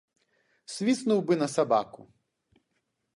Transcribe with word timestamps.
Свіснуў 0.75 1.19
бы 1.27 1.37
на 1.43 1.47
сабаку. 1.57 2.01